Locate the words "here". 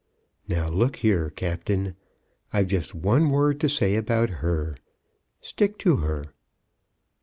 0.95-1.29